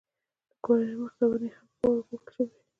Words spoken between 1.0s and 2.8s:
مخې ته ونې هم په واورو پوښل شوې وې.